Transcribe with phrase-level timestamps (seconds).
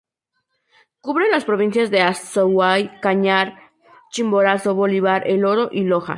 [1.01, 3.55] Cubre las provincias de Azuay, Cañar,
[4.11, 6.09] Chimborazo, Bolívar, El Oro, y Loja.